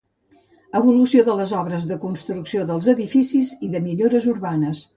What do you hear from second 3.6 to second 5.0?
i de millores urbanes.